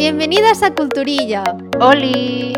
[0.00, 1.44] Bienvenidas a Culturilla.
[1.78, 2.54] ¡Oli!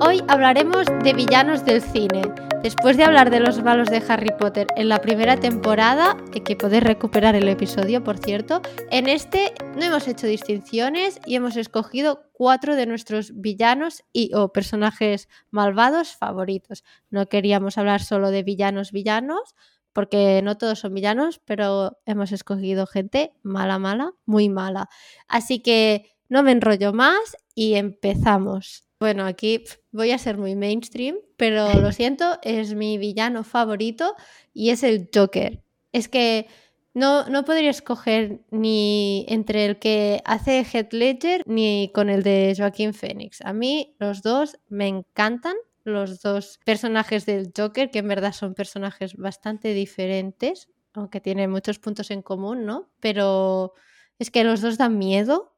[0.00, 2.22] Hoy hablaremos de villanos del cine.
[2.62, 6.56] Después de hablar de los malos de Harry Potter en la primera temporada, eh, que
[6.56, 12.30] podéis recuperar el episodio, por cierto, en este no hemos hecho distinciones y hemos escogido
[12.32, 16.82] cuatro de nuestros villanos y o personajes malvados favoritos.
[17.10, 19.54] No queríamos hablar solo de villanos villanos,
[19.92, 24.88] porque no todos son villanos, pero hemos escogido gente mala, mala, muy mala.
[25.28, 28.84] Así que no me enrollo más y empezamos.
[28.98, 34.14] Bueno, aquí voy a ser muy mainstream, pero lo siento, es mi villano favorito
[34.54, 35.62] y es el Joker.
[35.92, 36.46] Es que
[36.94, 42.54] no, no podría escoger ni entre el que hace Heath Ledger ni con el de
[42.56, 43.42] Joaquín Phoenix.
[43.42, 48.54] A mí los dos me encantan, los dos personajes del Joker, que en verdad son
[48.54, 52.88] personajes bastante diferentes, aunque tienen muchos puntos en común, ¿no?
[52.98, 53.74] Pero
[54.18, 55.55] es que los dos dan miedo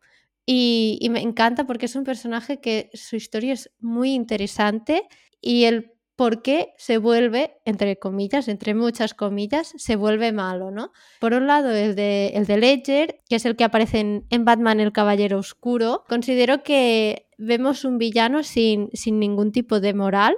[0.51, 5.03] y, me encanta porque es un personaje que su historia es muy interesante
[5.43, 10.91] y el por qué se vuelve, entre comillas, entre muchas comillas, se vuelve malo, ¿no?
[11.21, 14.47] Por un lado, el de, el de Ledger, que es el que aparece en, en
[14.47, 20.35] Batman el Caballero Oscuro, considero que vemos un villano sin, sin ningún tipo de moral,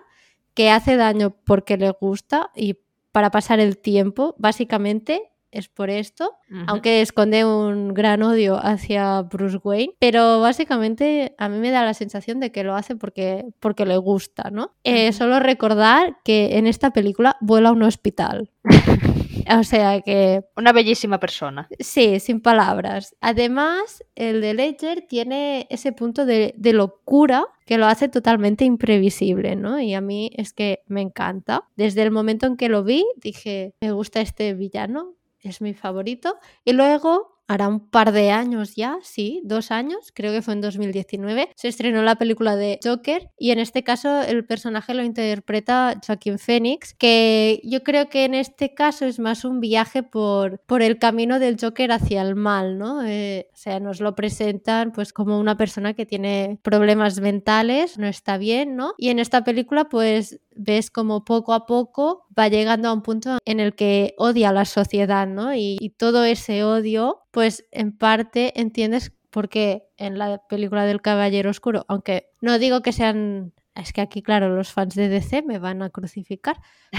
[0.55, 2.79] que hace daño porque le gusta y
[3.13, 6.33] para pasar el tiempo, básicamente, es por esto,
[6.67, 11.95] aunque esconde un gran odio hacia Bruce Wayne, pero básicamente a mí me da la
[11.95, 14.73] sensación de que lo hace porque, porque le gusta, ¿no?
[14.85, 18.51] Eh, solo recordar que en esta película vuela a un hospital.
[19.59, 20.45] o sea que...
[20.57, 21.69] Una bellísima persona.
[21.79, 23.17] Sí, sin palabras.
[23.21, 29.55] Además, el de Ledger tiene ese punto de, de locura que lo hace totalmente imprevisible,
[29.55, 29.81] ¿no?
[29.81, 31.69] Y a mí es que me encanta.
[31.77, 36.39] Desde el momento en que lo vi, dije, me gusta este villano, es mi favorito.
[36.65, 40.61] Y luego, hará un par de años ya, sí, dos años, creo que fue en
[40.61, 46.01] 2019, se estrenó la película de Joker y en este caso el personaje lo interpreta
[46.07, 50.81] Joaquín Phoenix, que yo creo que en este caso es más un viaje por, por
[50.81, 53.05] el camino del Joker hacia el mal, ¿no?
[53.05, 58.07] Eh, o sea, nos lo presentan pues como una persona que tiene problemas mentales, no
[58.07, 58.95] está bien, ¿no?
[58.97, 63.39] Y en esta película pues ves como poco a poco va llegando a un punto
[63.45, 65.55] en el que odia a la sociedad, ¿no?
[65.55, 71.01] Y, y todo ese odio, pues en parte entiendes por qué en la película del
[71.01, 75.43] Caballero Oscuro, aunque no digo que sean es que aquí, claro, los fans de DC
[75.43, 76.57] me van a crucificar.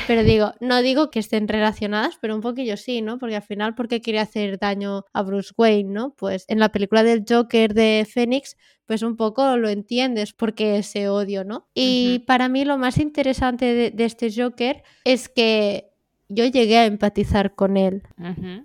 [0.08, 3.18] Pero digo, no digo que estén relacionadas, pero un poquillo sí, ¿no?
[3.18, 6.16] Porque al final, ¿por qué quiere hacer daño a Bruce Wayne, ¿no?
[6.16, 8.56] Pues en la película del Joker de Phoenix,
[8.86, 11.70] pues un poco lo entiendes porque ese odio, ¿no?
[11.74, 15.91] Y para mí lo más interesante de, de este Joker es que
[16.34, 18.04] yo llegué a empatizar con él.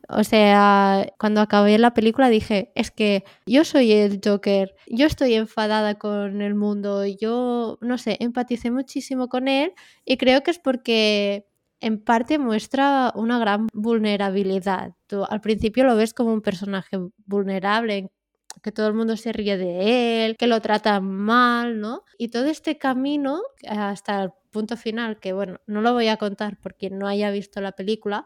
[0.09, 5.35] O sea, cuando acabé la película dije, es que yo soy el Joker, yo estoy
[5.35, 9.73] enfadada con el mundo, yo, no sé, empaticé muchísimo con él
[10.05, 11.47] y creo que es porque
[11.81, 14.95] en parte muestra una gran vulnerabilidad.
[15.07, 18.11] Tú al principio lo ves como un personaje vulnerable,
[18.63, 22.03] que todo el mundo se ríe de él, que lo trata mal, ¿no?
[22.19, 26.59] Y todo este camino hasta el punto final, que bueno, no lo voy a contar
[26.59, 28.25] por quien no haya visto la película,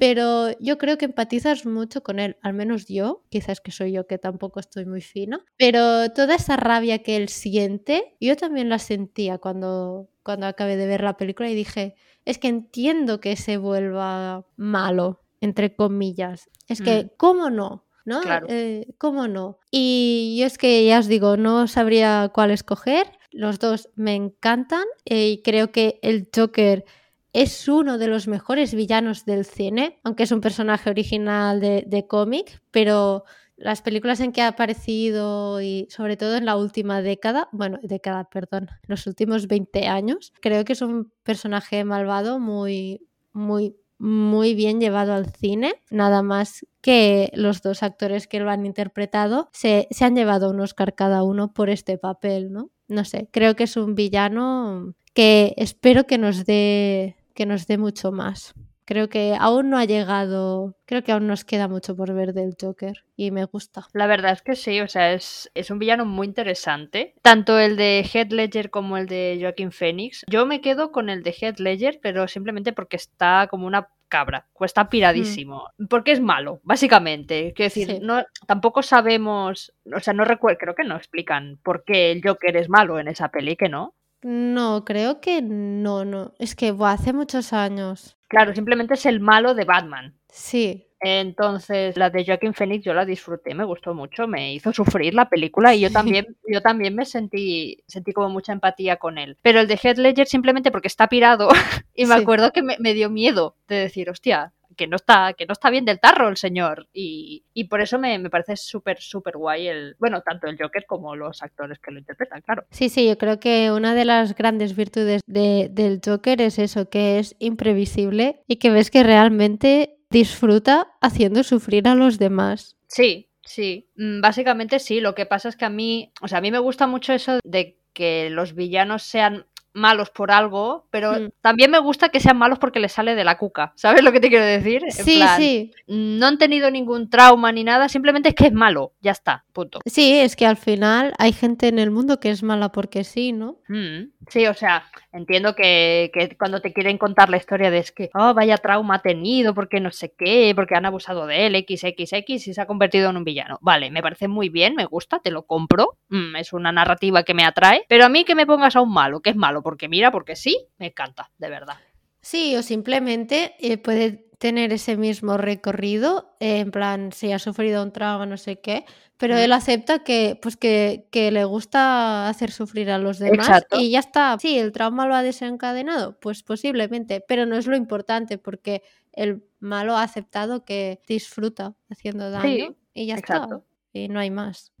[0.00, 4.08] pero yo creo que empatizas mucho con él, al menos yo, quizás que soy yo
[4.08, 8.80] que tampoco estoy muy fina, pero toda esa rabia que él siente, yo también la
[8.80, 11.94] sentía cuando, cuando acabé de ver la película y dije,
[12.24, 16.50] es que entiendo que se vuelva malo, entre comillas.
[16.66, 17.08] Es que, mm.
[17.16, 17.86] ¿cómo no?
[18.04, 18.20] ¿no?
[18.48, 19.58] Eh, ¿Cómo no?
[19.70, 23.06] Y yo es que ya os digo, no sabría cuál escoger.
[23.30, 26.84] Los dos me encantan eh, y creo que el Joker
[27.32, 32.60] es uno de los mejores villanos del cine, aunque es un personaje original de, cómic,
[32.70, 33.24] pero
[33.56, 38.24] las películas en que ha aparecido y sobre todo en la última década, bueno, década,
[38.24, 44.80] perdón, los últimos 20 años, creo que es un personaje malvado muy, muy muy bien
[44.80, 50.06] llevado al cine, nada más que los dos actores que lo han interpretado se, se,
[50.06, 52.70] han llevado un Oscar cada uno por este papel, ¿no?
[52.90, 57.78] No sé, creo que es un villano que espero que nos dé que nos dé
[57.78, 58.54] mucho más.
[58.84, 62.56] Creo que aún no ha llegado, creo que aún nos queda mucho por ver del
[62.60, 63.86] Joker y me gusta.
[63.92, 67.14] La verdad es que sí, o sea, es, es un villano muy interesante.
[67.22, 70.24] Tanto el de Heath Ledger como el de Joaquin Phoenix.
[70.28, 74.46] Yo me quedo con el de Heath Ledger, pero simplemente porque está como una cabra,
[74.52, 75.70] pues está piradísimo.
[75.88, 77.54] Porque es malo, básicamente.
[77.56, 82.12] Quiero decir, no, tampoco sabemos, o sea, no recuerdo, creo que no explican por qué
[82.12, 83.94] el Joker es malo en esa peli, que no.
[84.22, 86.34] No, creo que no, no.
[86.38, 88.18] Es que hace muchos años.
[88.28, 90.19] Claro, simplemente es el malo de Batman.
[90.32, 90.86] Sí.
[91.02, 95.28] Entonces, la de Joaquin Phoenix yo la disfruté, me gustó mucho, me hizo sufrir la
[95.30, 99.36] película y yo también, yo también me sentí, sentí como mucha empatía con él.
[99.42, 101.48] Pero el de Heath Ledger simplemente porque está pirado
[101.94, 102.20] y me Sí.
[102.22, 105.68] acuerdo que me, me dio miedo de decir, hostia, que no está, que no está
[105.70, 106.88] bien del tarro el señor.
[106.92, 110.84] Y, y por eso me, me parece súper, súper guay el, bueno, tanto el Joker
[110.86, 112.64] como los actores que lo interpretan, claro.
[112.70, 116.88] Sí, sí, yo creo que una de las grandes virtudes de- del Joker es eso,
[116.90, 122.76] que es imprevisible y que ves que realmente disfruta haciendo sufrir a los demás.
[122.88, 125.00] Sí, sí, mm, básicamente sí.
[125.00, 127.38] Lo que pasa es que a mí, o sea, a mí me gusta mucho eso
[127.44, 131.28] de que los villanos sean malos por algo, pero Mm.
[131.40, 133.72] también me gusta que sean malos porque les sale de la cuca.
[133.76, 134.82] ¿Sabes lo que te quiero decir?
[134.84, 135.72] En Sí, plan, sí.
[135.86, 139.80] No han tenido ningún trauma ni nada, simplemente es que es malo, ya está, punto.
[139.86, 143.32] Sí, es que al final hay gente en el mundo que es mala porque sí,
[143.32, 143.58] ¿no?
[143.68, 147.90] Mm, Sí, o sea, entiendo que, que cuando te quieren contar la historia de es
[147.90, 151.56] que, oh, vaya trauma ha tenido, porque no sé qué, porque han abusado de él,
[151.68, 153.58] XXX, y se ha convertido en un villano.
[153.60, 157.34] Vale, me parece muy bien, me gusta, te lo compro, mm, es una narrativa que
[157.34, 159.88] me atrae, pero a mí que me pongas a un malo, que es malo, porque
[159.88, 161.76] mira, porque sí, me encanta, de verdad.
[162.20, 167.82] Sí, o simplemente eh, puede tener ese mismo recorrido, eh, en plan, si ha sufrido
[167.82, 168.86] un trauma, no sé qué,
[169.18, 173.78] pero él acepta que, pues que, que le gusta hacer sufrir a los demás Exacto.
[173.78, 174.38] y ya está.
[174.40, 178.82] Sí, el trauma lo ha desencadenado, pues posiblemente, pero no es lo importante porque
[179.12, 183.56] el malo ha aceptado que disfruta haciendo daño y ya exacto.
[183.56, 183.69] está.
[183.92, 184.72] Y no hay más.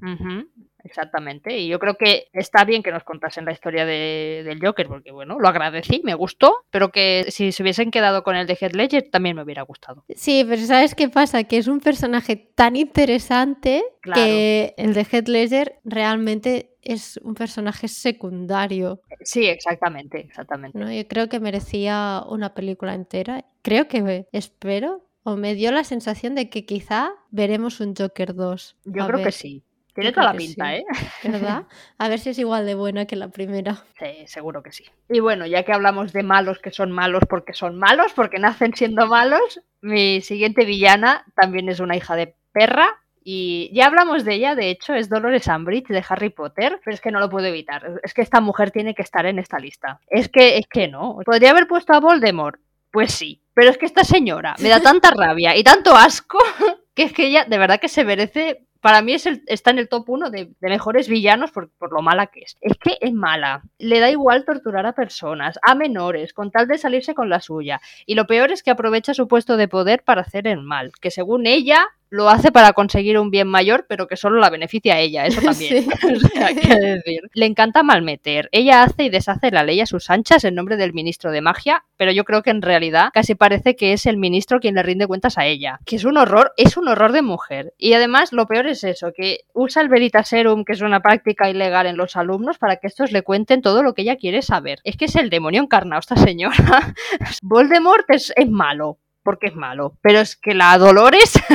[0.82, 4.86] Exactamente, y yo creo que está bien que nos contasen la historia de- del Joker,
[4.88, 8.56] porque bueno, lo agradecí, me gustó, pero que si se hubiesen quedado con el de
[8.58, 10.04] Heath Ledger también me hubiera gustado.
[10.16, 11.44] Sí, pero ¿sabes qué pasa?
[11.44, 14.22] Que es un personaje tan interesante Claro.
[14.22, 19.02] que el de Heath Ledger realmente es un personaje secundario.
[19.22, 20.78] Sí, exactamente, exactamente.
[20.78, 20.90] ¿no?
[20.90, 23.44] Yo creo que merecía una película entera.
[23.60, 28.76] Creo que espero, o me dio la sensación de que quizá veremos un Joker 2.
[28.84, 29.64] Yo A creo que sí.
[29.94, 30.76] Tiene toda la pinta, sí.
[30.76, 30.84] ¿eh?
[31.28, 31.64] ¿Verdad?
[31.98, 33.84] A ver si es igual de buena que la primera.
[33.98, 34.84] Sí, seguro que sí.
[35.08, 38.74] Y bueno, ya que hablamos de malos que son malos porque son malos, porque nacen
[38.74, 42.88] siendo malos, mi siguiente villana también es una hija de perra.
[43.22, 47.02] Y ya hablamos de ella, de hecho, es Dolores Umbridge de Harry Potter, pero es
[47.02, 48.00] que no lo puedo evitar.
[48.02, 50.00] Es que esta mujer tiene que estar en esta lista.
[50.08, 51.18] Es que, es que no.
[51.26, 52.58] ¿Podría haber puesto a Voldemort?
[52.90, 53.39] Pues sí.
[53.54, 56.38] Pero es que esta señora me da tanta rabia y tanto asco
[56.94, 59.78] que es que ella de verdad que se merece para mí es el, está en
[59.78, 62.56] el top 1 de, de, mejores villanos por, por, lo mala que es.
[62.60, 63.62] Es que es mala.
[63.78, 67.80] Le da igual torturar a personas, a menores, con tal de salirse con la suya.
[68.06, 71.10] Y lo peor es que aprovecha su puesto de poder para hacer el mal, que
[71.10, 74.98] según ella lo hace para conseguir un bien mayor, pero que solo la beneficia a
[74.98, 75.84] ella, eso también.
[75.84, 75.88] Sí.
[76.14, 77.22] o sea, decir.
[77.32, 78.48] Le encanta malmeter.
[78.52, 81.84] Ella hace y deshace la ley a sus anchas en nombre del ministro de magia,
[81.96, 85.06] pero yo creo que en realidad casi parece que es el ministro quien le rinde
[85.06, 85.78] cuentas a ella.
[85.86, 87.72] Que es un horror, es un horror de mujer.
[87.78, 91.86] Y además lo peor es eso, que usa el Veritaserum, que es una práctica ilegal
[91.86, 94.80] en los alumnos, para que estos le cuenten todo lo que ella quiere saber.
[94.84, 96.94] Es que es el demonio encarnado esta señora.
[97.42, 99.96] Voldemort es, es malo, porque es malo.
[100.02, 101.34] Pero es que la Dolores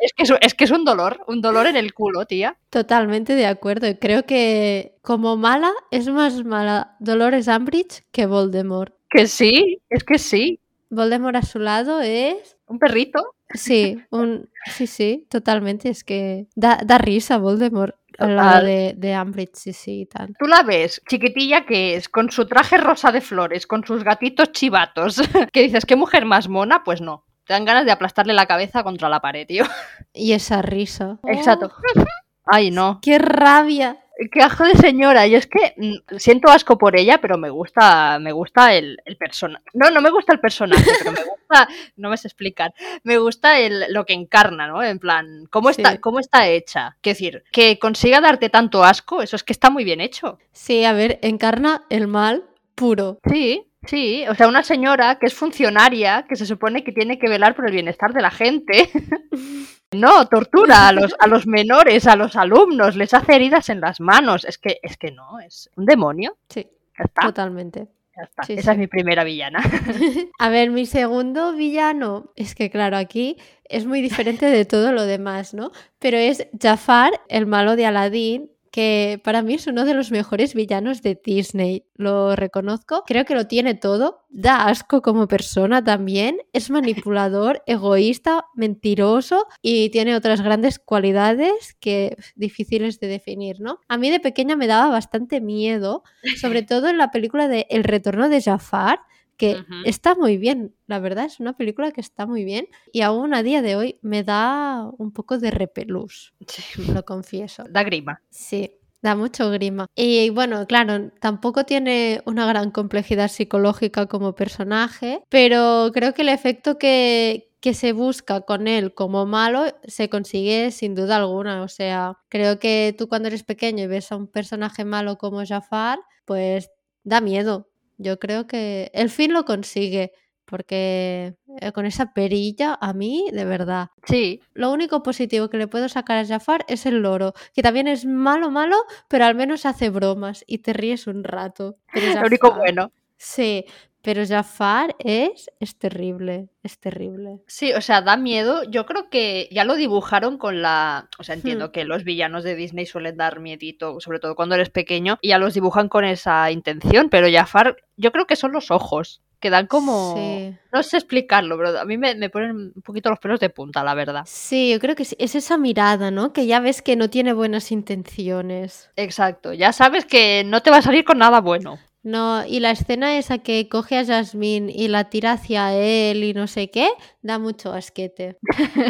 [0.00, 2.56] es, que es, es, que es un dolor, un dolor en el culo, tía.
[2.70, 3.86] Totalmente de acuerdo.
[4.00, 8.94] Creo que como mala es más mala Dolores Umbridge que Voldemort.
[9.08, 10.60] Que sí, es que sí.
[10.90, 12.56] Voldemort a su lado es...
[12.66, 13.34] Un perrito.
[13.54, 14.48] Sí, un...
[14.72, 15.88] sí, sí, totalmente.
[15.88, 20.34] Es que da, da risa Voldemort al lado de, de Umbridge, sí, sí, y tal.
[20.38, 24.52] Tú la ves, chiquitilla que es, con su traje rosa de flores, con sus gatitos
[24.52, 25.20] chivatos,
[25.52, 26.84] que dices, ¿qué mujer más mona?
[26.84, 27.24] Pues no.
[27.44, 29.64] Te dan ganas de aplastarle la cabeza contra la pared, tío.
[30.12, 31.18] Y esa risa.
[31.24, 31.72] Exacto.
[31.96, 32.04] Oh.
[32.46, 33.00] Ay, no.
[33.00, 33.99] ¡Qué rabia!
[34.28, 35.26] Qué ajo de señora.
[35.26, 39.16] Yo es que mm, siento asco por ella, pero me gusta, me gusta el, el
[39.16, 39.64] personaje.
[39.72, 42.74] No, no me gusta el personaje, pero me gusta, no me sé explicar.
[43.02, 44.82] Me gusta el, lo que encarna, ¿no?
[44.82, 45.98] En plan, cómo está, sí.
[45.98, 46.96] cómo está hecha.
[47.00, 50.38] Quiero decir, que consiga darte tanto asco, eso es que está muy bien hecho.
[50.52, 53.18] Sí, a ver, encarna el mal puro.
[53.30, 57.28] Sí, Sí, o sea, una señora que es funcionaria, que se supone que tiene que
[57.28, 58.90] velar por el bienestar de la gente.
[59.92, 64.00] no, tortura a los, a los menores, a los alumnos, les hace heridas en las
[64.00, 64.44] manos.
[64.44, 66.36] Es que, es que no, es un demonio.
[66.50, 66.66] Sí,
[66.98, 67.22] ya está.
[67.22, 67.88] totalmente.
[68.14, 68.42] Ya está.
[68.42, 68.70] Sí, Esa sí.
[68.72, 69.60] es mi primera villana.
[70.38, 75.04] a ver, mi segundo villano, es que claro, aquí es muy diferente de todo lo
[75.04, 75.72] demás, ¿no?
[75.98, 80.54] Pero es Jafar, el malo de Aladdin, que para mí es uno de los mejores
[80.54, 86.38] villanos de Disney, lo reconozco, creo que lo tiene todo, da asco como persona también,
[86.52, 93.80] es manipulador, egoísta, mentiroso y tiene otras grandes cualidades que difíciles de definir, ¿no?
[93.88, 96.02] A mí de pequeña me daba bastante miedo,
[96.40, 99.00] sobre todo en la película de El retorno de Jafar,
[99.40, 103.34] que está muy bien, la verdad, es una película que está muy bien y aún
[103.34, 106.62] a día de hoy me da un poco de repelús, Sí.
[107.02, 107.64] lo confieso.
[107.68, 108.22] Da grima.
[108.30, 108.70] Sí,
[109.02, 109.86] da mucho grima.
[109.96, 116.28] Y bueno, claro, tampoco tiene una gran complejidad psicológica como personaje, pero creo que el
[116.28, 121.62] efecto que, que se busca con él como malo se consigue sin duda alguna.
[121.62, 125.44] O sea, creo que tú cuando eres pequeño y ves a un personaje malo como
[125.46, 126.70] Jafar, pues
[127.04, 127.69] da miedo.
[128.00, 130.12] Yo creo que el fin lo consigue.
[130.46, 135.68] Porque eh, con esa perilla, a mí, de verdad, Sí, lo único positivo que le
[135.68, 138.76] puedo sacar a Jafar es el loro, que también es malo, malo,
[139.08, 141.76] pero al menos hace bromas y te ríes un rato.
[142.24, 142.90] Lo único bueno.
[143.16, 143.64] Sí,
[144.02, 147.40] pero Jafar es, es terrible, es terrible.
[147.46, 148.62] Sí, o sea, da miedo.
[148.64, 151.08] Yo creo que ya lo dibujaron con la.
[151.18, 151.72] O sea, entiendo Hmm.
[151.72, 155.38] que los villanos de Disney suelen dar miedito, sobre todo cuando eres pequeño, y ya
[155.38, 159.66] los dibujan con esa intención, pero Jafar, yo creo que son los ojos, que dan
[159.66, 160.14] como.
[160.16, 160.54] Sí.
[160.72, 163.82] No sé explicarlo, pero a mí me, me ponen un poquito los pelos de punta,
[163.82, 164.22] la verdad.
[164.26, 165.16] Sí, yo creo que sí.
[165.18, 166.32] es esa mirada, ¿no?
[166.34, 168.90] Que ya ves que no tiene buenas intenciones.
[168.96, 171.78] Exacto, ya sabes que no te va a salir con nada bueno.
[172.02, 176.32] No, y la escena esa que coge a Jasmine y la tira hacia él y
[176.32, 176.88] no sé qué,
[177.20, 178.38] da mucho asquete.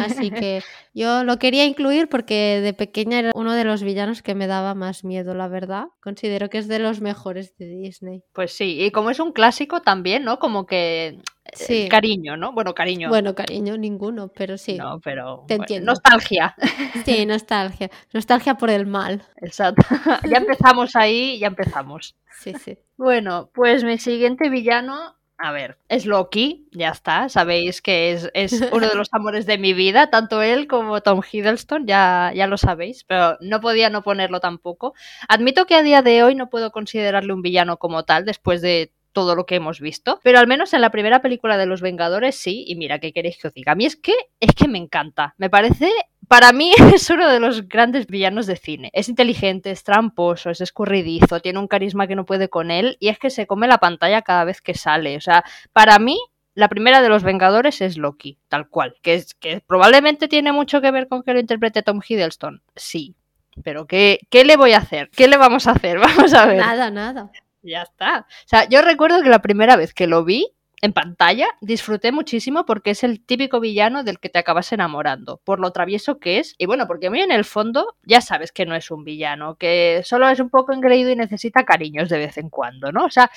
[0.05, 0.61] Así que
[0.93, 4.75] yo lo quería incluir porque de pequeña era uno de los villanos que me daba
[4.75, 5.87] más miedo, la verdad.
[6.01, 8.23] Considero que es de los mejores de Disney.
[8.33, 10.39] Pues sí, y como es un clásico también, ¿no?
[10.39, 11.19] Como que.
[11.53, 11.89] Sí.
[11.89, 12.53] Cariño, ¿no?
[12.53, 13.09] Bueno, cariño.
[13.09, 14.77] Bueno, cariño, ninguno, pero sí.
[14.77, 15.43] No, pero.
[15.47, 15.91] Te bueno, entiendo.
[15.91, 16.55] nostalgia.
[17.05, 17.89] Sí, nostalgia.
[18.13, 19.23] Nostalgia por el mal.
[19.37, 19.83] Exacto.
[20.29, 22.15] ya empezamos ahí, ya empezamos.
[22.39, 22.77] Sí, sí.
[22.97, 28.61] Bueno, pues mi siguiente villano, a ver, es Loki, ya está, sabéis que es, es
[28.71, 32.57] uno de los amores de mi vida, tanto él como Tom Hiddleston, ya, ya lo
[32.57, 34.93] sabéis, pero no podía no ponerlo tampoco.
[35.27, 38.93] Admito que a día de hoy no puedo considerarle un villano como tal, después de
[39.13, 42.35] todo lo que hemos visto, pero al menos en la primera película de Los Vengadores
[42.35, 43.73] sí, y mira, ¿qué queréis que os diga?
[43.73, 45.91] A mí es que, es que me encanta, me parece
[46.31, 48.89] para mí es uno de los grandes villanos de cine.
[48.93, 53.09] Es inteligente, es tramposo, es escurridizo, tiene un carisma que no puede con él y
[53.09, 55.17] es que se come la pantalla cada vez que sale.
[55.17, 56.17] O sea, para mí
[56.53, 58.95] la primera de los Vengadores es Loki, tal cual.
[59.01, 62.61] Que, es, que probablemente tiene mucho que ver con que lo interprete Tom Hiddleston.
[62.77, 63.15] Sí.
[63.63, 65.09] Pero ¿qué, ¿qué le voy a hacer?
[65.09, 65.99] ¿Qué le vamos a hacer?
[65.99, 66.57] Vamos a ver.
[66.57, 67.29] Nada, nada.
[67.63, 68.25] Ya está.
[68.27, 72.65] O sea, yo recuerdo que la primera vez que lo vi en pantalla disfruté muchísimo
[72.65, 76.55] porque es el típico villano del que te acabas enamorando, por lo travieso que es.
[76.57, 79.55] Y bueno, porque a mí en el fondo ya sabes que no es un villano,
[79.55, 83.05] que solo es un poco engreído y necesita cariños de vez en cuando, ¿no?
[83.05, 83.29] O sea,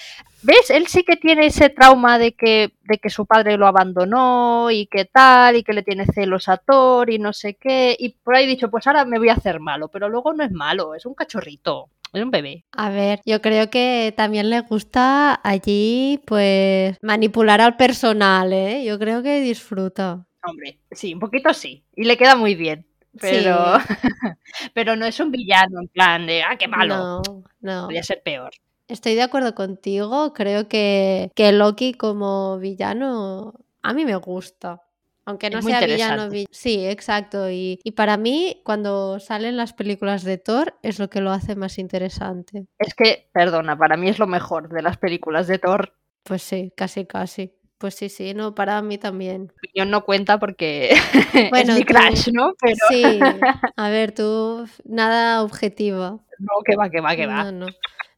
[0.43, 0.71] ¿ves?
[0.71, 4.87] Él sí que tiene ese trauma de que, de que su padre lo abandonó y
[4.87, 7.95] que tal, y que le tiene celos a Thor y no sé qué.
[7.99, 10.52] Y por ahí dicho, pues ahora me voy a hacer malo, pero luego no es
[10.52, 11.90] malo, es un cachorrito.
[12.14, 12.64] Es un bebé.
[12.73, 18.85] A ver, yo creo que también le gusta allí, pues, manipular al personal, ¿eh?
[18.85, 20.25] Yo creo que disfruta.
[20.47, 21.85] Hombre, sí, un poquito sí.
[21.97, 22.87] Y le queda muy bien.
[23.21, 23.75] Pero,
[24.75, 26.97] pero no es un villano en plan de, ah, qué malo.
[26.97, 27.23] No,
[27.61, 27.83] no.
[27.83, 28.52] Podría ser peor.
[28.87, 30.33] Estoy de acuerdo contigo.
[30.35, 34.84] Creo que, que Loki como villano a mí me gusta.
[35.26, 36.28] Aunque no Es sea villano.
[36.50, 37.50] Sí, exacto.
[37.50, 41.57] Y, y para mí, cuando salen las películas de Thor, es lo que lo hace
[41.57, 42.66] más interesante.
[42.78, 45.95] Es que, perdona, para mí es lo mejor de las películas de Thor.
[46.25, 47.54] Pues sí, casi, casi.
[47.78, 49.50] Pues sí, sí, no, para mí también.
[49.57, 50.95] Opinión no cuenta porque
[51.50, 52.52] Bueno, es mi tú- crush, ¿no?
[52.61, 53.02] Pero Sí,
[53.76, 56.21] a ver, tú, nada objetiva.
[56.38, 57.45] no, que va, que va, que va.
[57.45, 57.66] No, no.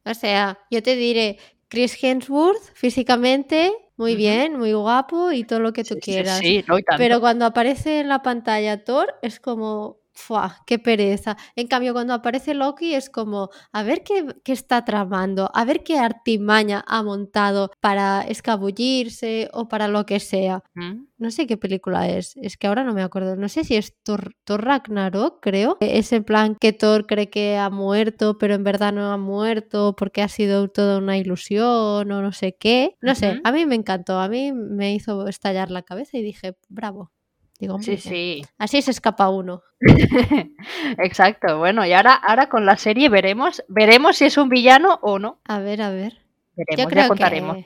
[0.05, 1.37] O sea, yo te diré,
[1.69, 6.39] Chris Hemsworth, físicamente, muy bien, muy guapo y todo lo que tú Sí, sí, quieras.
[6.39, 6.97] Sí, no, tanto.
[6.97, 10.57] Pero cuando aparece en la pantalla Thor, es como, ¡fua!
[10.65, 11.37] ¡Qué pereza!
[11.55, 15.83] En cambio, cuando aparece Loki, es como, a ver qué, qué está tramando, a ver
[15.83, 20.63] qué artimaña ha montado para escabullirse o para lo que sea.
[20.75, 21.05] ¿Mm?
[21.17, 23.35] No sé qué película es, es que ahora no me acuerdo.
[23.35, 25.77] No sé si es Thor, Thor Ragnarok, creo.
[25.79, 29.95] Es en plan que Thor cree que ha muerto, pero en verdad no ha muerto
[29.95, 32.95] porque ha sido toda una ilusión o no sé qué.
[33.01, 36.55] No sé, a mí me encantó, a mí me hizo estallar la cabeza y dije,
[36.69, 37.11] bravo.
[37.59, 38.43] Digo, Sí, sí.
[38.57, 39.63] Así se escapa uno.
[40.99, 41.57] Exacto.
[41.57, 45.39] Bueno, y ahora, ahora con la serie veremos, veremos si es un villano o no.
[45.45, 46.21] A ver, a ver.
[46.55, 47.57] Veremos, Yo ya creo contaremos.
[47.57, 47.65] que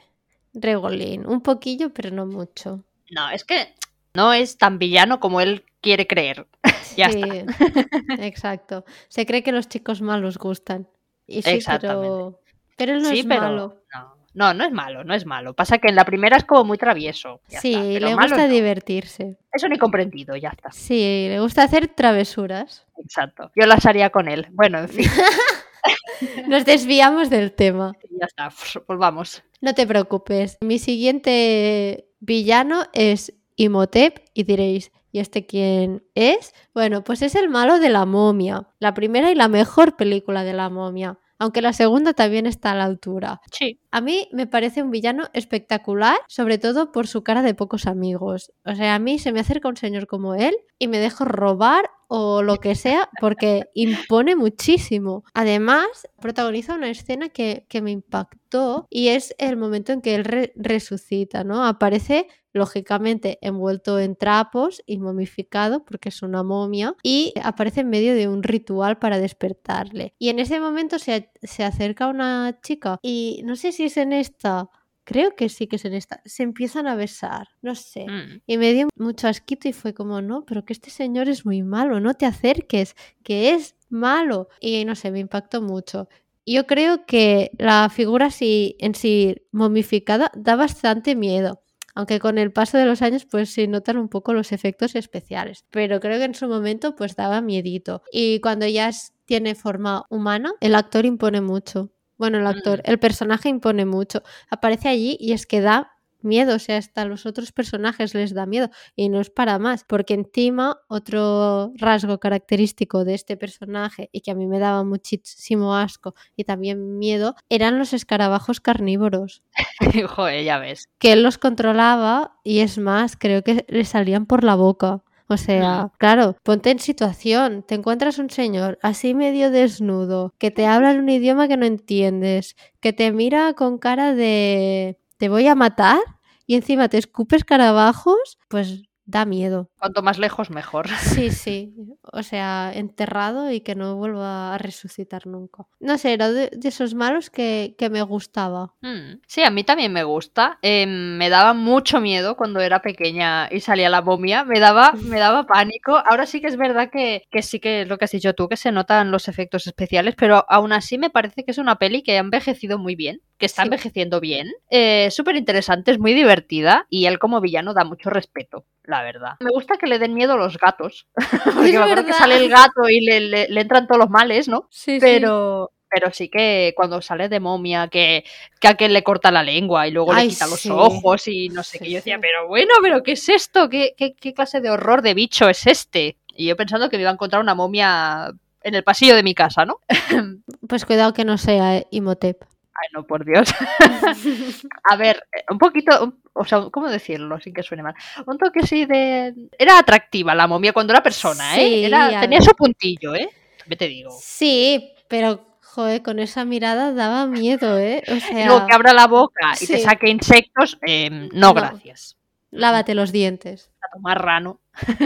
[0.53, 2.83] Regolín, un poquillo, pero no mucho.
[3.10, 3.74] No, es que
[4.13, 6.48] no es tan villano como él quiere creer.
[6.98, 8.25] Ya sí, está.
[8.25, 8.83] exacto.
[9.07, 10.89] Se cree que los chicos malos gustan.
[11.25, 12.01] Y sí, Exactamente.
[12.01, 12.39] pero,
[12.75, 13.77] pero él no sí, es pero malo.
[13.93, 15.53] no, no, no es malo, no es malo.
[15.53, 17.41] Pasa que en la primera es como muy travieso.
[17.50, 18.53] ya Sí, está, le gusta no.
[18.53, 19.38] divertirse.
[19.53, 20.71] Eso ni comprendido, ya está.
[20.71, 22.85] Sí, le gusta hacer travesuras.
[23.03, 23.51] Exacto.
[23.55, 24.47] Yo las haría con él.
[24.51, 25.05] Bueno, en fin,
[26.47, 27.93] Nos desviamos del tema.
[28.19, 28.50] ya está.
[28.88, 29.43] Volvamos.
[29.61, 30.57] No te preocupes.
[30.61, 36.53] Mi siguiente villano es Imhotep y diréis, ¿y este quién es?
[36.73, 38.67] Bueno, pues es el malo de la momia.
[38.79, 42.75] La primera y la mejor película de la momia aunque la segunda también está a
[42.75, 43.41] la altura.
[43.51, 43.79] Sí.
[43.89, 48.51] A mí me parece un villano espectacular, sobre todo por su cara de pocos amigos.
[48.63, 51.89] O sea, a mí se me acerca un señor como él y me dejo robar
[52.07, 55.24] o lo que sea, porque impone muchísimo.
[55.33, 55.88] Además,
[56.19, 61.65] protagoniza una escena que, me impactó y es el momento en que él resucita, ¿no?
[61.65, 68.13] Aparece lógicamente envuelto en trapos y momificado porque es una momia y aparece en medio
[68.13, 70.13] de un ritual para despertarle.
[70.20, 74.13] Y en ese momento se, se acerca una chica y no sé si es en
[74.13, 74.70] esta
[75.03, 76.22] Creo que sí que es en esta.
[76.25, 78.05] Se empiezan a besar, no sé.
[78.08, 78.41] Mm.
[78.46, 81.63] Y me dio mucho asquito y fue como, no, pero que este señor es muy
[81.63, 84.48] malo, no te acerques, que es malo.
[84.60, 86.08] Y no sé, me impactó mucho.
[86.46, 91.61] Yo creo que la figura así, en sí momificada da bastante miedo
[91.95, 95.65] aunque con el paso de los años pues se notan un poco los efectos especiales,
[95.71, 98.91] pero creo que en su momento pues daba miedito y cuando ya
[99.25, 101.91] tiene forma humana, el actor impone mucho.
[102.17, 102.91] Bueno, el actor, Mm.
[102.91, 104.21] el personaje impone mucho.
[104.50, 105.90] Aparece allí y es que da
[106.23, 109.83] miedo, o sea, hasta los otros personajes les da miedo y no es para más,
[109.83, 115.75] porque encima otro rasgo característico de este personaje y que a mí me daba muchísimo
[115.75, 119.43] asco y también miedo eran los escarabajos carnívoros
[120.15, 120.89] Joder, ya ves.
[120.99, 125.01] que él los controlaba y es más, creo que le salían por la boca.
[125.27, 130.65] O sea, claro, ponte en situación, te encuentras un señor así medio desnudo, que te
[130.67, 135.47] habla en un idioma que no entiendes, que te mira con cara de te voy
[135.47, 135.99] a matar
[136.47, 139.70] y encima te escupes carabajos, pues da miedo.
[139.81, 140.85] Cuanto más lejos, mejor.
[141.27, 141.73] Sí, sí.
[142.03, 145.65] O sea, enterrado y que no vuelva a resucitar nunca.
[145.79, 148.75] No sé, era de, de esos malos que, que me gustaba.
[148.81, 149.21] Mm.
[149.25, 150.59] Sí, a mí también me gusta.
[150.61, 154.43] Eh, me daba mucho miedo cuando era pequeña y salía la momia.
[154.43, 155.97] Me daba, me daba pánico.
[155.97, 158.47] Ahora sí que es verdad que, que sí que es lo que has dicho tú,
[158.50, 162.03] que se notan los efectos especiales, pero aún así me parece que es una peli
[162.03, 163.67] que ha envejecido muy bien, que está Sí.
[163.67, 164.47] envejeciendo bien.
[164.69, 169.34] Eh, Súper interesante, es muy divertida y él como villano da mucho respeto, la verdad.
[169.39, 171.07] Me gusta que le den miedo los gatos.
[171.55, 174.47] Porque me acuerdo que sale el gato y le, le- le entran todos los males,
[174.47, 174.67] ¿no?
[174.69, 178.23] Sí, Pero, pero sí que cuando sale de momia, que,
[178.60, 180.69] que a aquel le corta la lengua y luego Ay, le quita los sí.
[180.71, 181.89] ojos y no sé Sí, qué.
[181.91, 182.21] Yo decía, sí.
[182.21, 183.69] pero bueno, pero ¿qué es esto?
[183.69, 186.17] ¿Qué, qué, qué clase de horror de bicho es este?
[186.34, 188.31] Y yo pensando que me iba a encontrar una momia
[188.63, 189.79] en el pasillo de mi casa, ¿no?
[190.69, 192.43] Pues cuidado que no sea Imhotep.
[192.73, 193.49] Ay, no, por Dios.
[194.84, 197.93] a ver, eh, un poquito, o sea, ¿cómo decirlo sin que suene mal?
[198.25, 199.34] Un toque sí de...
[199.57, 201.60] Era atractiva la momia cuando era persona, ¿eh?
[201.60, 202.47] Sí, Era- a tenía ver.
[202.47, 203.29] su puntillo, ¿eh?
[203.60, 204.12] También te digo.
[204.21, 208.03] Sí, pero joder, con esa mirada daba miedo, ¿eh?
[208.07, 211.53] O sea, luego que abra la boca y te saque insectos, eh, no, No.
[211.53, 212.17] gracias.
[212.51, 213.69] lávate los dientes.
[213.81, 214.62] A tomar rano.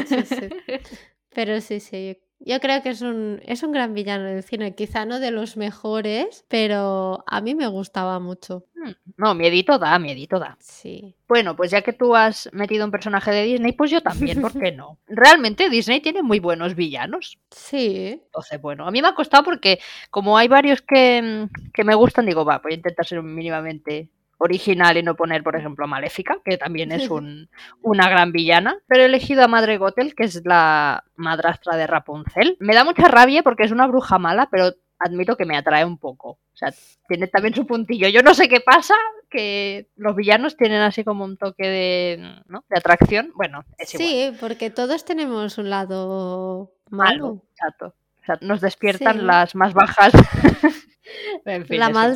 [0.08, 0.50] Sí, sí.
[1.34, 2.18] Pero sí, sí.
[2.40, 4.76] Yo creo que es un, es un gran villano del cine.
[4.76, 8.66] Quizá no de los mejores, pero a mí me gustaba mucho.
[8.76, 10.58] Mm, No, miedito da, miedito da.
[10.60, 11.16] Sí.
[11.28, 14.52] Bueno, pues ya que tú has metido un personaje de Disney, pues yo también, ¿por
[14.52, 15.00] qué no?
[15.08, 17.40] Realmente Disney tiene muy buenos villanos.
[17.50, 18.22] Sí.
[18.26, 19.80] Entonces, bueno, a mí me ha costado porque
[20.12, 24.98] como hay varios que, que me gustan, digo, va, voy a intentar ser mínimamente original
[24.98, 27.50] y no poner, por ejemplo, a Maléfica, que también es un-
[27.82, 28.78] una gran villana.
[28.88, 32.58] Pero he elegido a Madre Gothel, que es la madrastra de Rapunzel.
[32.60, 35.98] Me da mucha rabia porque es una bruja mala, pero admito que me atrae un
[35.98, 36.30] poco.
[36.32, 36.74] O sea,
[37.08, 38.08] tiene también su puntillo.
[38.10, 38.94] Yo no sé qué pasa,
[39.30, 42.64] que los villanos tienen así como un toque de, ¿no?
[42.70, 43.32] de atracción.
[43.36, 44.08] Bueno, es igual.
[44.10, 47.42] Sí, porque todos tenemos un lado Malo, malo.
[47.52, 47.94] exacto.
[48.22, 49.26] O sea, nos despiertan Sí.
[49.26, 50.14] las más bajas.
[51.46, 52.14] En fin, La igual.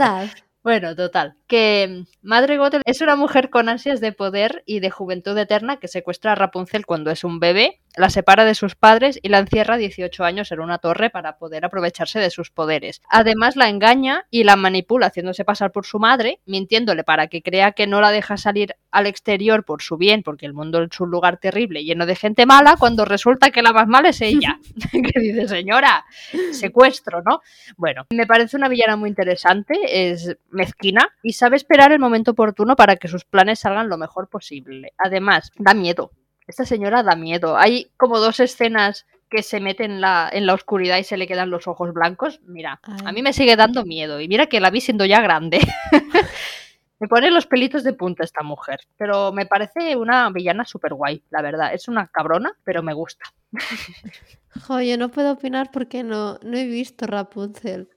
[0.61, 1.35] Bueno, total.
[1.47, 5.87] Que Madre Gothel es una mujer con ansias de poder y de juventud eterna que
[5.87, 9.77] secuestra a Rapunzel cuando es un bebé, la separa de sus padres y la encierra
[9.77, 13.01] 18 años en una torre para poder aprovecharse de sus poderes.
[13.09, 17.71] Además, la engaña y la manipula haciéndose pasar por su madre, mintiéndole para que crea
[17.71, 21.09] que no la deja salir al exterior por su bien, porque el mundo es un
[21.09, 24.59] lugar terrible lleno de gente mala, cuando resulta que la más mala es ella.
[24.91, 26.05] que dice, señora,
[26.51, 27.41] secuestro, ¿no?
[27.77, 29.75] Bueno, me parece una villana muy interesante,
[30.11, 34.27] es mezquina y sabe esperar el momento oportuno para que sus planes salgan lo mejor
[34.27, 34.93] posible.
[34.97, 36.11] Además, da miedo.
[36.47, 37.57] Esta señora da miedo.
[37.57, 41.27] Hay como dos escenas que se mete en la, en la oscuridad y se le
[41.27, 42.41] quedan los ojos blancos.
[42.45, 44.19] Mira, a mí me sigue dando miedo.
[44.19, 45.59] Y mira que la vi siendo ya grande.
[46.99, 48.79] me pone los pelitos de punta esta mujer.
[48.97, 51.73] Pero me parece una villana súper guay, la verdad.
[51.73, 53.25] Es una cabrona, pero me gusta.
[54.65, 57.87] Jo, yo no puedo opinar porque no, no he visto Rapunzel.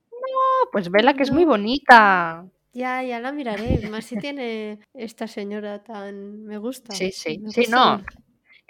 [0.71, 2.47] Pues vela que es muy bonita.
[2.75, 3.83] Ya, ya la miraré.
[3.83, 6.45] Más si tiene esta señora tan.
[6.45, 6.95] Me gusta.
[6.97, 7.39] Sí, sí.
[7.39, 8.01] Me Sí, gusta no.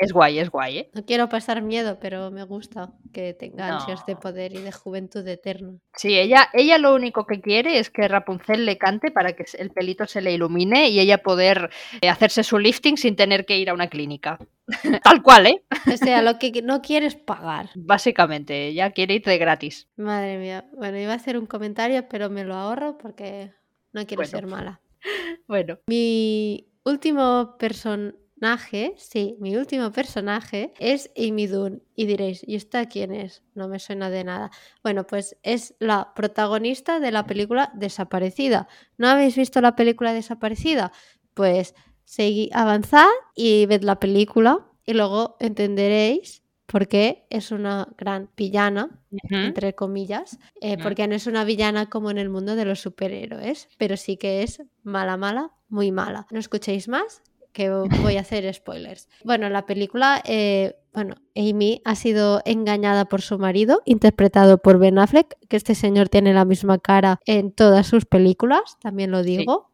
[0.02, 0.90] Es guay, es guay, ¿eh?
[0.94, 5.26] No quiero pasar miedo, pero me gusta que tenga ansias de poder y de juventud
[5.28, 5.74] eterna.
[5.94, 9.70] Sí, ella, ella lo único que quiere es que Rapunzel le cante para que el
[9.70, 13.70] pelito se le ilumine y ella poder eh, hacerse su lifting sin tener que ir
[13.70, 14.38] a una clínica.
[15.04, 15.62] Tal cual, ¿eh?
[15.92, 17.70] O sea, lo que no quieres pagar.
[17.76, 19.88] Básicamente, ella quiere ir de gratis.
[19.96, 20.64] Madre mía.
[20.76, 23.52] Bueno, iba a hacer un comentario, pero me lo ahorro porque
[23.92, 24.30] no quiero Bueno.
[24.30, 24.80] ser mala.
[25.48, 27.56] Bueno, Mi último
[28.42, 31.80] personaje, sí, mi último personaje es Amy Dunn.
[31.94, 33.44] Y diréis, ¿y esta quién es?
[33.54, 34.50] No me suena de nada.
[34.82, 38.66] Bueno, pues es la protagonista de la película Desaparecida.
[38.98, 40.90] ¿No habéis visto la película Desaparecida?
[41.34, 48.28] Pues seguid, avanzad y ved la película y luego entenderéis por qué es una gran
[48.36, 48.98] villana
[49.30, 53.68] entre comillas, eh, porque no es una villana como en el mundo de los superhéroes,
[53.78, 56.26] pero sí que es mala, mala, muy mala.
[56.30, 57.70] No escuchéis más, que
[58.14, 59.08] voy a hacer spoilers.
[59.24, 64.98] Bueno, la película, eh, bueno, Amy ha sido engañada por su marido, interpretado por Ben
[64.98, 69.70] Affleck, que este señor tiene la misma cara en todas sus películas, también lo digo.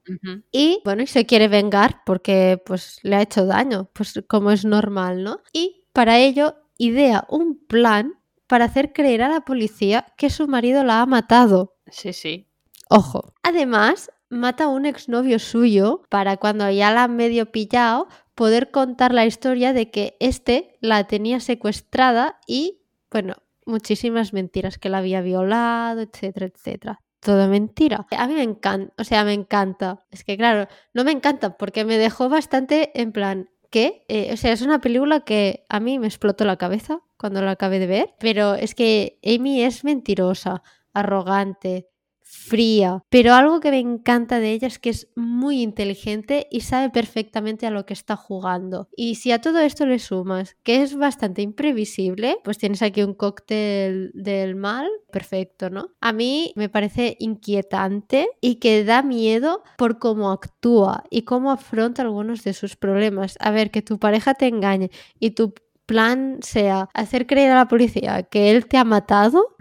[0.52, 4.64] Y bueno, y se quiere vengar porque pues le ha hecho daño, pues como es
[4.64, 5.40] normal, ¿no?
[5.52, 8.14] Y para ello idea un plan
[8.46, 11.76] para hacer creer a la policía que su marido la ha matado.
[11.90, 12.48] Sí, sí.
[12.88, 13.34] Ojo.
[13.42, 19.12] Además, mata a un exnovio suyo para cuando ya la han medio pillado poder contar
[19.12, 23.34] la historia de que este la tenía secuestrada y, bueno,
[23.66, 27.00] muchísimas mentiras, que la había violado, etcétera, etcétera.
[27.20, 28.06] Todo mentira.
[28.16, 30.06] A mí me encanta, o sea, me encanta.
[30.10, 34.04] Es que claro, no me encanta porque me dejó bastante en plan, ¿qué?
[34.08, 37.52] Eh, o sea, es una película que a mí me explotó la cabeza cuando la
[37.52, 40.62] acabé de ver, pero es que Amy es mentirosa,
[40.92, 41.88] arrogante,
[42.30, 46.90] fría, pero algo que me encanta de ella es que es muy inteligente y sabe
[46.90, 48.88] perfectamente a lo que está jugando.
[48.94, 53.14] Y si a todo esto le sumas que es bastante imprevisible, pues tienes aquí un
[53.14, 55.88] cóctel del mal perfecto, ¿no?
[56.02, 62.02] A mí me parece inquietante y que da miedo por cómo actúa y cómo afronta
[62.02, 63.38] algunos de sus problemas.
[63.40, 65.54] A ver, que tu pareja te engañe y tu
[65.86, 69.56] plan sea hacer creer a la policía que él te ha matado,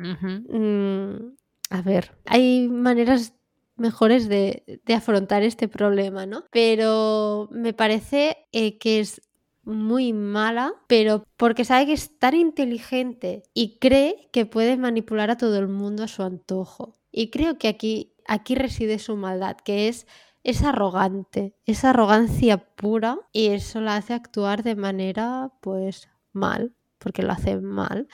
[1.70, 3.34] a ver, hay maneras
[3.76, 6.44] mejores de, de afrontar este problema, ¿no?
[6.52, 9.22] Pero me parece eh, que es
[9.64, 15.38] muy mala, pero porque sabe que es tan inteligente y cree que puede manipular a
[15.38, 16.96] todo el mundo a su antojo.
[17.12, 20.08] Y creo que aquí, aquí reside su maldad, que es,
[20.44, 27.24] es arrogante, es arrogancia pura y eso la hace actuar de manera pues mal, porque
[27.24, 28.08] lo hace mal.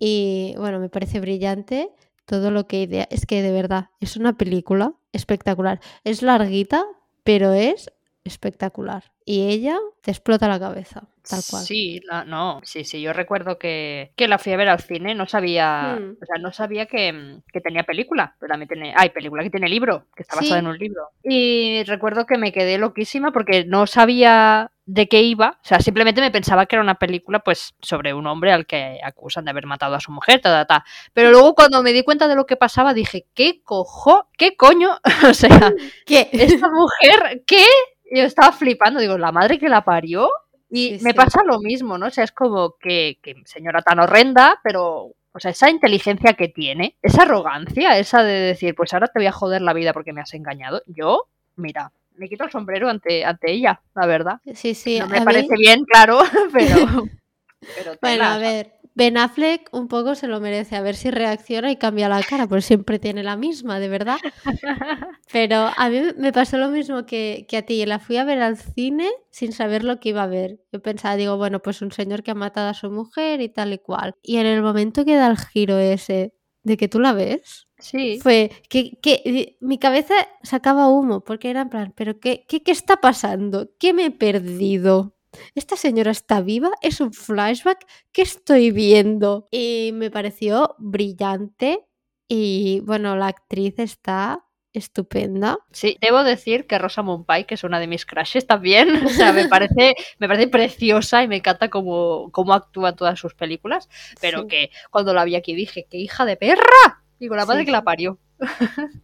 [0.00, 1.92] Y bueno, me parece brillante
[2.28, 3.08] todo lo que idea.
[3.10, 5.80] Es que de verdad, es una película espectacular.
[6.04, 6.84] Es larguita,
[7.24, 7.90] pero es
[8.24, 9.04] espectacular.
[9.24, 11.62] Y ella te explota la cabeza, tal cual.
[11.64, 15.14] Sí, la- no, sí, sí, yo recuerdo que, que la fui a ver al cine,
[15.14, 16.16] no sabía, Hmm.
[16.22, 19.68] o sea, no sabía que, que tenía película, pero también tiene, hay película que tiene
[19.68, 20.64] libro, que está basada Sí.
[20.64, 21.08] en un libro.
[21.22, 26.22] Y recuerdo que me quedé loquísima porque no sabía de qué iba, o sea, simplemente
[26.22, 29.66] me pensaba que era una película, pues, sobre un hombre al que acusan de haber
[29.66, 30.84] matado a su mujer, ta, ta, ta.
[31.12, 34.28] Pero luego cuando me di cuenta de lo que pasaba, dije, ¿qué cojo?
[34.38, 34.98] ¿Qué coño?
[35.30, 35.74] o sea,
[36.06, 36.30] ¿Qué?
[36.32, 37.62] esta mujer, ¿qué?
[38.10, 40.30] Yo estaba flipando, digo, la madre que la parió.
[40.70, 41.16] Y Sí, me sí.
[41.16, 42.06] pasa lo mismo, ¿no?
[42.06, 46.48] O sea, es como que, que señora tan horrenda, pero, o sea, esa inteligencia que
[46.48, 50.14] tiene, esa arrogancia, esa de decir, pues ahora te voy a joder la vida porque
[50.14, 50.82] me has engañado.
[50.86, 54.40] Yo, mira, me quito el sombrero ante, ante ella, la verdad.
[54.54, 54.98] Sí, sí.
[54.98, 56.18] no me mí- parece bien, claro,
[56.52, 56.76] pero.
[57.76, 60.74] pero Bueno, a ver, Ben Affleck un poco se lo merece.
[60.74, 64.16] A ver si reacciona y cambia la cara, porque siempre tiene la misma, de verdad.
[65.32, 67.84] Pero a mí me pasó lo mismo que, que a ti.
[67.86, 70.58] La fui a ver al cine sin saber lo que iba a ver.
[70.72, 73.72] Yo pensaba, digo, bueno, pues un señor que ha matado a su mujer y tal
[73.72, 74.14] y cual.
[74.22, 76.32] Y en el momento que da el giro ese
[76.68, 78.18] de que tú la ves, Sí.
[78.20, 82.72] fue que, que mi cabeza sacaba humo, porque era en plan, ¿pero qué, qué, qué
[82.72, 83.70] está pasando?
[83.78, 85.16] ¿Qué me he perdido?
[85.54, 86.70] ¿Esta señora está viva?
[86.82, 87.86] ¿Es un flashback?
[88.12, 89.46] ¿Qué estoy viendo?
[89.50, 91.86] Y me pareció brillante
[92.28, 95.58] y bueno, la actriz está estupenda.
[95.72, 99.04] Sí, debo decir que Rosamund Pike es una de mis crushes también.
[99.06, 103.34] O sea, me parece, me parece preciosa y me encanta cómo, cómo actúa todas sus
[103.34, 103.88] películas.
[104.20, 104.48] Pero Sí.
[104.48, 107.02] que cuando la vi aquí dije, ¡qué hija de perra!
[107.18, 108.18] Digo, la madre Sí, que la parió.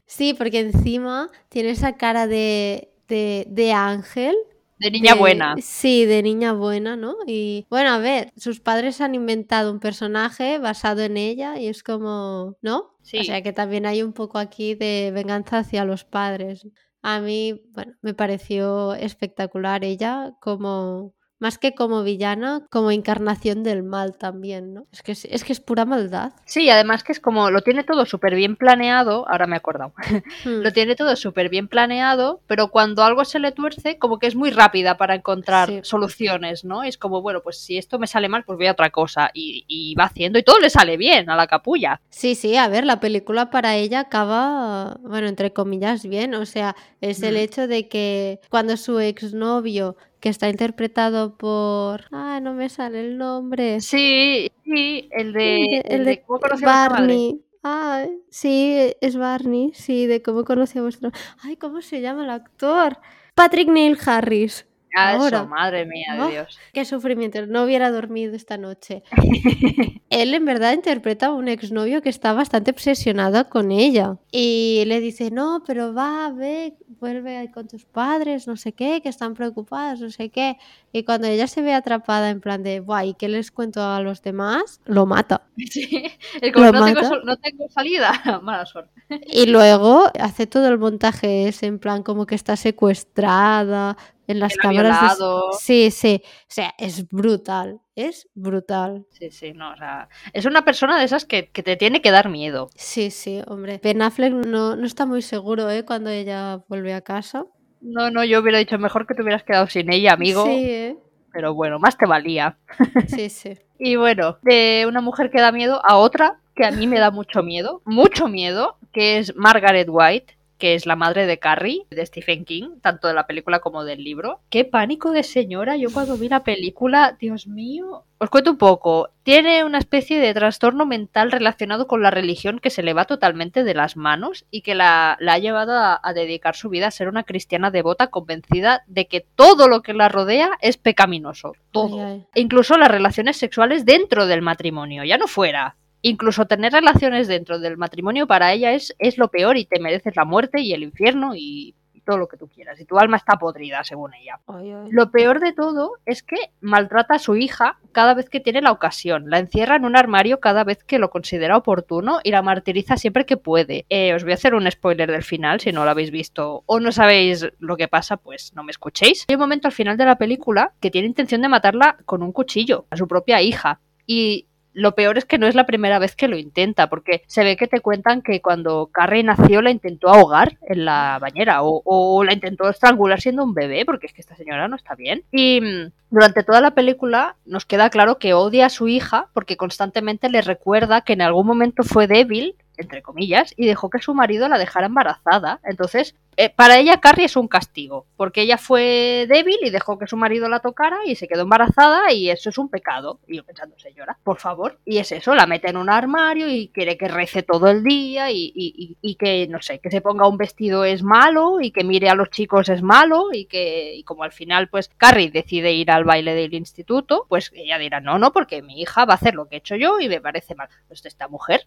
[0.07, 4.37] Sí, porque encima tiene esa cara de, de, de ángel
[4.79, 5.55] De niña buena.
[5.61, 7.17] Sí, de niña buena, ¿no?
[7.27, 11.83] Y bueno, a ver, sus padres han inventado un personaje basado en ella y es
[11.83, 12.97] como, ¿no?
[13.03, 13.19] Sí.
[13.19, 16.67] O sea que también hay un poco aquí de venganza hacia los padres.
[17.03, 23.83] A mí, bueno, me pareció espectacular ella como más que como villana, como encarnación del
[23.83, 24.87] mal también, ¿no?
[24.93, 26.33] Es que es, es que es pura maldad.
[26.47, 29.93] Sí, además que es como lo tiene todo súper bien planeado, ahora me he acordado,
[30.45, 30.63] Hmm.
[30.63, 34.35] lo tiene todo súper bien planeado, pero cuando algo se le tuerce, como que es
[34.35, 35.81] muy rápida para encontrar Sí.
[35.83, 36.83] soluciones, ¿no?
[36.83, 39.31] Es como, bueno, pues si esto me sale mal, pues voy a otra cosa.
[39.35, 42.01] Y, y va haciendo, y todo le sale bien a la capulla.
[42.09, 46.35] Sí, sí, a ver, la película para ella acaba, bueno, entre comillas, bien.
[46.35, 47.39] O sea, es el Mm.
[47.39, 52.07] hecho de que cuando su exnovio, que está interpretado por...
[52.11, 53.83] Ah, no me sale el nombre.
[53.83, 56.67] Sí, sí, el de, El de- el de ¿cómo conocí a?
[56.67, 57.41] Barney.
[57.63, 61.11] Ah, sí, es Barney, sí, de cómo conocí a vuestro...
[61.43, 62.97] Ay, ¿cómo se llama el actor?
[63.35, 64.67] Patrick Neil Harris.
[64.97, 65.39] Ah, Ahora.
[65.39, 66.59] eso, madre mía de Dios.
[66.73, 69.03] Qué sufrimiento, no hubiera dormido esta noche.
[70.09, 74.19] Él en verdad interpreta a un exnovio que está bastante obsesionado con ella.
[74.31, 79.01] Y le dice, no, pero va, ve, vuelve ahí con tus padres, no sé qué,
[79.03, 80.57] que están preocupados, no sé qué.
[80.93, 84.23] Y cuando ella se ve atrapada en plan de, guay, ¿qué les cuento a los
[84.23, 84.81] demás?
[84.85, 85.43] Lo mata.
[85.71, 86.05] Sí,
[86.41, 87.09] es como, no tengo, mata.
[87.09, 88.13] sol- no tengo salida.
[88.43, 88.93] Mala suerte.
[89.27, 94.53] Y luego hace todo el montaje ese, en plan como que está secuestrada en las
[94.55, 95.19] Que la ha cámaras.
[95.19, 95.25] de-.
[95.61, 96.23] Sí, sí.
[96.25, 97.81] O sea, es brutal.
[97.97, 99.07] Es brutal.
[99.11, 102.11] Sí, sí, no, o sea, es una persona de esas que, que te tiene que
[102.11, 102.71] dar miedo.
[102.75, 103.81] Sí, sí, hombre.
[103.83, 105.85] Ben Affleck no, no está muy seguro, ¿eh?
[105.85, 107.45] Cuando ella vuelve a casa.
[107.81, 110.45] No, no, yo hubiera dicho mejor que te hubieras quedado sin ella, amigo.
[110.45, 110.97] Sí, ¿eh?
[111.33, 112.59] Pero bueno, más te valía.
[113.09, 113.59] Sí, sí.
[113.79, 117.11] Y bueno, de una mujer que da miedo a otra que a mí me da
[117.11, 122.07] mucho miedo, mucho miedo, que es Margaret White, que es la madre de Carrie, de
[122.07, 124.41] Stephen King, tanto de la película como del libro.
[124.49, 128.07] Qué pánico de señora, yo cuando vi la película, Dios mío.
[128.17, 132.71] Os cuento un poco, tiene una especie de trastorno mental relacionado con la religión que
[132.71, 136.15] se le va totalmente de las manos y que la, la ha llevado a, a
[136.15, 140.09] dedicar su vida a ser una cristiana devota convencida de que todo lo que la
[140.09, 142.41] rodea es pecaminoso, todo Ay, ay.
[142.43, 145.77] incluso las relaciones sexuales dentro del matrimonio, ya no fuera.
[146.07, 150.15] Incluso tener relaciones dentro del matrimonio para ella es, es lo peor y te mereces
[150.17, 152.79] la muerte y el infierno y, todo lo que tú quieras.
[152.79, 154.39] Y tu alma está podrida, según ella.
[154.47, 154.89] Ay, ay.
[154.91, 158.73] Lo peor de todo es que maltrata a su hija cada vez que tiene la
[158.73, 159.31] ocasión.
[159.31, 163.25] La encierra en un armario cada vez que lo considera oportuno y la martiriza siempre
[163.25, 163.87] que puede.
[163.89, 166.81] Eh, os voy a hacer un spoiler del final, si no lo habéis visto o
[166.81, 169.25] no sabéis lo que pasa, pues no me escuchéis.
[169.27, 172.33] Hay un momento al final de la película que tiene intención de matarla con un
[172.33, 173.81] cuchillo a su propia hija.
[174.07, 177.45] Y lo peor es que no es la primera vez que lo intenta, porque se
[177.45, 181.81] ve que te cuentan que cuando Carrie nació la intentó ahogar en la bañera o,
[181.85, 185.23] o la intentó estrangular siendo un bebé, porque es que esta señora no está bien.
[185.33, 189.57] Y mm, durante toda la película nos queda claro que odia a su hija porque
[189.57, 194.15] constantemente le recuerda que en algún momento fue débil, entre comillas, y dejó que su
[194.15, 195.61] marido la dejara embarazada.
[195.65, 200.09] Entonces, eh, para ella Carrie es un castigo, porque ella fue débil y dejó que
[200.09, 203.21] su marido la tocara y se quedó embarazada y eso es un pecado.
[203.29, 204.79] Y yo pensando, señora, por favor.
[204.85, 208.31] Y es eso, la mete en un armario y quiere que rece todo el día
[208.33, 212.09] y, y- que, no sé, que se ponga un vestido es malo y que mire
[212.09, 216.03] a los chicos es malo y que, como al final, pues Carrie decide ir al
[216.03, 219.47] baile del instituto, pues ella dirá, no, no, porque mi hija va a hacer lo
[219.49, 220.69] que he hecho yo y me parece mal.
[220.89, 221.67] Pues esta mujer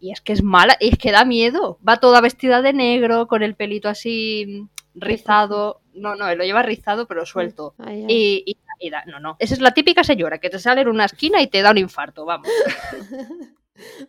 [0.00, 1.78] y es que es mala, es que da miedo.
[1.86, 5.80] Va toda vestida de negro, con el pelito así rizado.
[5.94, 7.74] No, no, lo lleva rizado pero suelto.
[7.78, 8.06] Ay, ay.
[8.08, 9.36] Y, y- y da- no, no.
[9.40, 11.78] Esa es la típica señora que te sale en una esquina y te da un
[11.78, 12.48] infarto, vamos.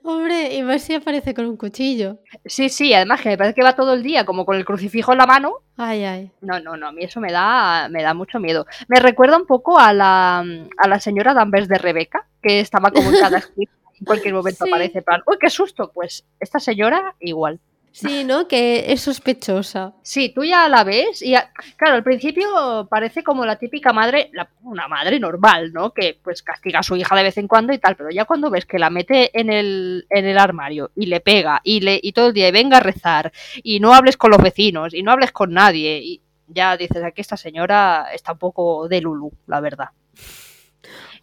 [0.04, 2.18] Hombre, y más si aparece con un cuchillo.
[2.44, 5.12] Sí, sí, además que me parece que va todo el día como con el crucifijo
[5.12, 5.54] en la mano.
[5.78, 6.32] Ay, ay.
[6.42, 8.66] No, no, no, a mí eso me da, me da mucho miedo.
[8.88, 13.12] Me recuerda un poco a la, a la señora Danvers de Rebeca, que estaba como
[13.12, 13.72] en cada esquina.
[14.00, 14.72] En cualquier momento Sí.
[14.72, 15.92] aparece, plan, ¡uy, qué susto!
[15.94, 17.60] Pues esta señora igual.
[17.92, 18.48] Sí, ¿no?
[18.48, 19.94] Que es sospechosa.
[20.04, 24.30] Sí, tú ya la ves y ya- claro, al principio parece como la típica madre,
[24.32, 25.92] la- una madre normal, ¿no?
[25.92, 28.52] Que pues castiga a su hija de vez en cuando y tal, pero ya cuando
[28.52, 32.14] ves que la mete en el, en el armario y le pega y le y
[32.14, 33.32] todo el día y venga a rezar
[33.64, 37.22] y no hables con los vecinos y no hables con nadie y ya dices aquí
[37.22, 39.90] esta señora está un poco de Lulu, la verdad.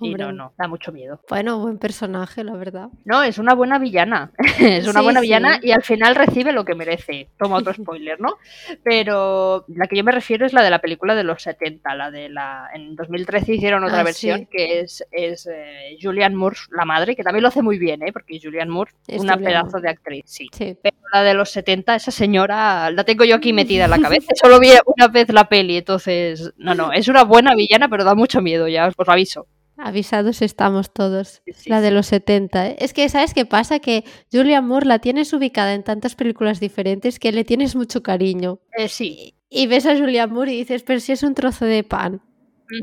[0.01, 0.25] Y Hombre.
[0.25, 1.21] no, no, da mucho miedo.
[1.29, 2.89] Bueno, buen personaje, la verdad.
[3.05, 4.31] No, es una buena villana.
[4.61, 5.27] es una Sí, buena sí.
[5.27, 7.29] villana y al final recibe lo que merece.
[7.39, 8.35] Toma otro spoiler, ¿no?
[8.85, 12.11] Pero la que yo me refiero es la de la película de los 70, la
[12.11, 12.69] de la.
[12.75, 14.49] En 2013 hicieron otra Ah, versión sí.
[14.51, 18.13] que es, es eh, Julianne Moore, la madre, que también lo hace muy bien, ¿eh?
[18.13, 19.83] Porque Julianne Moore, Es una Julianne pedazo Moore.
[19.83, 20.49] de actriz, sí.
[20.83, 24.33] Pero la de los 70, esa señora la tengo yo aquí metida en la cabeza.
[24.35, 26.53] Solo vi una vez la peli, entonces.
[26.57, 29.47] No, no, es una buena villana, pero da mucho miedo, ya os lo aviso.
[29.79, 31.43] Avisados estamos todos.
[31.45, 32.69] Sí, sí, la de los 70.
[32.69, 32.77] ¿eh?
[32.79, 33.79] Es que, ¿sabes qué pasa?
[33.79, 38.61] Que Julian Moore la tienes ubicada en tantas películas diferentes que le tienes mucho cariño.
[38.77, 39.35] Eh, sí.
[39.51, 42.23] Y ves a Julian Moore y dices, pero si es un trozo de pan.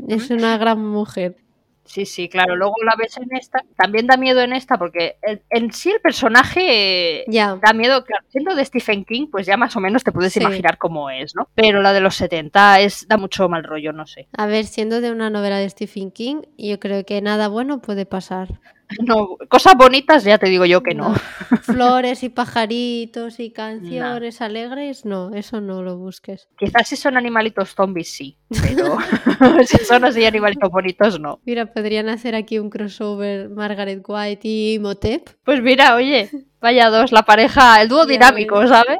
[0.08, 1.43] Es una gran mujer.
[1.84, 2.56] Sí, sí, claro.
[2.56, 3.62] Luego la ves en esta.
[3.76, 7.24] También da miedo en esta porque el- en sí el personaje
[7.62, 8.04] da miedo.
[8.04, 10.40] Claro, siendo de Stephen King, pues ya más o menos te puedes Sí.
[10.40, 11.48] imaginar cómo es, ¿no?
[11.54, 14.28] Pero la de los 70 es, da mucho mal rollo, no sé.
[14.36, 18.06] A ver, siendo de una novela de Stephen King, yo creo que nada bueno puede
[18.06, 18.48] pasar.
[19.04, 21.14] No, cosas bonitas ya te digo yo que no.
[21.62, 26.48] Flores y pajaritos y canciones alegres, no, eso no lo busques.
[26.58, 28.96] Quizás si son animalitos zombies sí, pero
[29.66, 31.40] si son así animalitos bonitos no.
[31.44, 35.30] Mira, podrían hacer aquí un crossover Margaret White y Motep.
[35.44, 38.66] Pues mira, oye, vaya dos, la pareja, el dúo dinámico.
[38.66, 38.98] ¿sabes?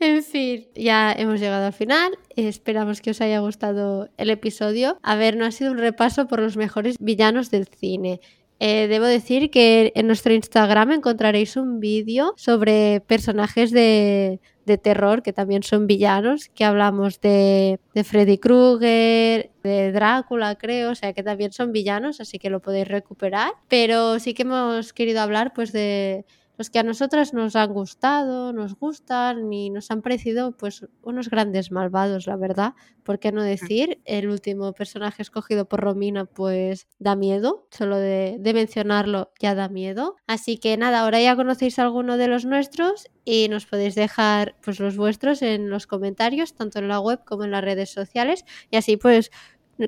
[0.00, 2.18] En fin, ya hemos llegado al final.
[2.36, 4.98] Esperamos que os haya gustado el episodio.
[5.02, 8.20] A ver, no ha sido un repaso por los mejores villanos del cine.
[8.60, 14.40] Eh, debo decir que en nuestro Instagram encontraréis un vídeo sobre personajes de,
[14.82, 20.94] terror que también son villanos, que hablamos de, de Freddy Krueger, de Drácula, creo, o
[20.94, 23.52] sea que también son villanos, así que lo podéis recuperar.
[23.68, 26.24] Pero sí que hemos querido hablar pues de
[26.56, 31.28] los que a nosotras nos han gustado, nos gustan y nos han parecido pues unos
[31.28, 32.74] grandes malvados, la verdad.
[33.02, 34.00] ¿Por qué no decir?
[34.04, 39.68] El último personaje escogido por Romina pues da miedo, solo de, de mencionarlo ya da
[39.68, 40.16] miedo.
[40.26, 44.78] Así que nada, ahora ya conocéis alguno de los nuestros y nos podéis dejar pues
[44.78, 48.76] los vuestros en los comentarios, tanto en la web como en las redes sociales y
[48.76, 49.30] así pues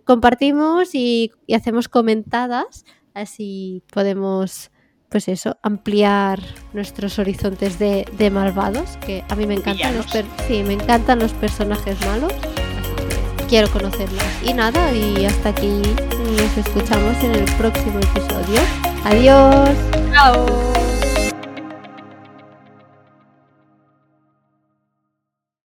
[0.05, 4.71] compartimos y, y hacemos comentadas, así podemos
[5.09, 6.41] pues eso, ampliar
[6.73, 10.07] nuestros horizontes de, de malvados, que a mí me encantan los,
[10.47, 12.33] sí, me encantan los personajes malos.
[13.49, 14.25] Quiero conocerlos.
[14.45, 15.81] Y nada, y hasta aquí
[16.37, 18.61] nos escuchamos en el próximo episodio.
[19.05, 19.71] Adiós.
[20.13, 20.86] Chao.